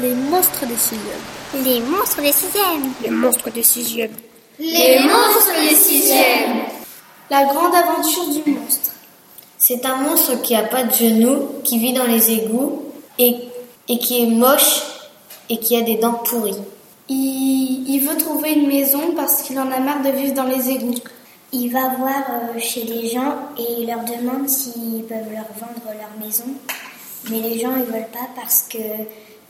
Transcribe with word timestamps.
Les 0.00 0.14
monstres 0.14 0.64
des 0.66 0.76
sixièmes. 0.76 1.64
Les 1.64 1.80
monstres 1.80 2.20
des 2.22 2.32
sixièmes. 2.32 2.92
Les 3.02 3.10
monstres 3.10 3.50
des 3.50 3.62
sixièmes. 3.64 4.12
Les 4.58 5.00
monstres 5.00 5.60
des 5.68 5.74
sixièmes. 5.74 6.60
La 7.30 7.44
grande 7.44 7.74
aventure 7.74 8.28
du 8.28 8.50
monstre. 8.50 8.92
C'est 9.56 9.84
un 9.84 9.96
monstre 9.96 10.40
qui 10.40 10.54
a 10.54 10.62
pas 10.62 10.84
de 10.84 10.92
genoux, 10.94 11.48
qui 11.64 11.78
vit 11.78 11.92
dans 11.92 12.04
les 12.04 12.30
égouts 12.30 12.84
et, 13.18 13.34
et 13.88 13.98
qui 13.98 14.22
est 14.22 14.26
moche 14.26 14.82
et 15.50 15.58
qui 15.58 15.76
a 15.76 15.80
des 15.82 15.96
dents 15.96 16.20
pourries. 16.24 16.54
Il, 17.08 17.84
il 17.88 18.00
veut 18.00 18.16
trouver 18.16 18.52
une 18.52 18.68
maison 18.68 19.14
parce 19.16 19.42
qu'il 19.42 19.58
en 19.58 19.70
a 19.70 19.80
marre 19.80 20.02
de 20.02 20.10
vivre 20.10 20.34
dans 20.34 20.44
les 20.44 20.70
égouts. 20.70 20.94
Il 21.52 21.72
va 21.72 21.88
voir 21.96 22.24
euh, 22.30 22.58
chez 22.58 22.84
les 22.84 23.08
gens 23.08 23.34
et 23.56 23.80
il 23.80 23.86
leur 23.86 24.04
demande 24.04 24.48
s'ils 24.48 25.04
peuvent 25.04 25.32
leur 25.32 25.46
vendre 25.58 25.86
leur 25.86 26.24
maison. 26.26 26.44
Mais 27.30 27.40
les 27.40 27.58
gens 27.58 27.70
ils 27.76 27.84
veulent 27.84 28.10
pas 28.12 28.28
parce 28.36 28.66
que 28.70 28.78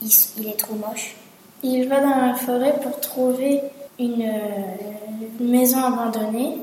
il, 0.01 0.11
il 0.37 0.47
est 0.47 0.59
trop 0.59 0.75
moche. 0.75 1.15
Il 1.61 1.87
va 1.89 1.99
dans 1.99 2.15
la 2.27 2.35
forêt 2.35 2.79
pour 2.81 2.99
trouver 3.01 3.61
une, 3.99 4.21
euh, 4.21 5.39
une 5.39 5.49
maison 5.49 5.83
abandonnée 5.83 6.57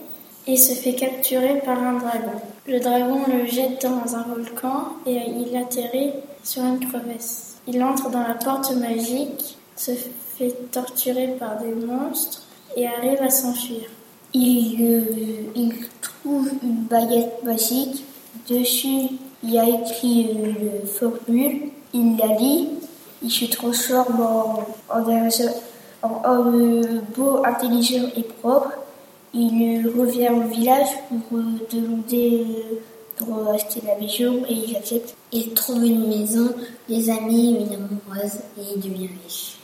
et 0.47 0.57
se 0.57 0.75
fait 0.75 0.95
capturer 0.95 1.61
par 1.65 1.79
un 1.83 1.95
dragon. 1.95 2.41
Le 2.67 2.81
dragon 2.81 3.21
le 3.29 3.47
jette 3.47 3.83
dans 3.83 4.17
un 4.17 4.23
volcan 4.23 4.89
et 5.07 5.17
il 5.17 5.57
atterrit 5.57 6.13
sur 6.43 6.65
une 6.65 6.81
crevasse. 6.81 7.57
Il 7.67 7.83
entre 7.83 8.11
dans 8.11 8.27
la 8.27 8.35
porte 8.35 8.73
magique, 8.77 9.57
se 9.77 9.93
fait 10.39 10.55
torturer 10.71 11.35
par 11.39 11.59
des 11.59 11.75
monstres 11.75 12.43
et 12.77 12.87
arrive 12.87 13.21
à 13.21 13.31
s'enfuir. 13.31 13.83
Il, 14.33 14.77
euh, 14.81 15.51
il 15.55 15.73
trouve 16.01 16.51
une 16.63 16.76
baguette 16.89 17.43
magique. 17.45 18.05
Dessus, 18.49 19.09
il 19.43 19.59
a 19.59 19.69
écrit 19.69 20.31
euh, 20.31 20.81
le 20.83 20.87
formule. 20.87 21.71
Il 21.93 22.17
la 22.17 22.37
lit. 22.37 22.69
Il 23.23 23.31
se 23.31 23.47
transforme 23.47 24.21
en, 24.21 24.65
un, 24.91 25.29
un 26.03 26.55
euh, 26.55 27.01
beau, 27.17 27.45
intelligent 27.45 28.09
et 28.17 28.23
propre. 28.23 28.73
Il 29.35 29.93
revient 29.99 30.31
au 30.31 30.49
village 30.49 30.89
pour 31.09 31.39
demander 31.71 32.47
pour 33.17 33.49
acheter 33.49 33.81
la 33.87 33.97
maison 33.99 34.43
et 34.49 34.55
il 34.55 34.77
accepte. 34.77 35.15
Il 35.33 35.53
trouve 35.55 35.85
une 35.85 36.07
maison, 36.07 36.55
des 36.89 37.11
amis, 37.11 37.57
une 37.61 37.75
amoureuse 37.75 38.41
et 38.59 38.63
il 38.77 38.81
devient 38.81 39.09
riche. 39.25 39.57